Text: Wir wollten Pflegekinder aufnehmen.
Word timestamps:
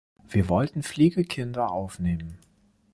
Wir 0.27 0.49
wollten 0.49 0.81
Pflegekinder 0.81 1.69
aufnehmen. 1.69 2.39